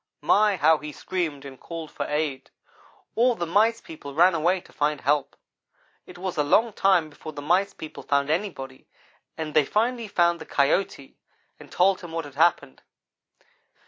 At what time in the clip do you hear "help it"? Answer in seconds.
5.01-6.17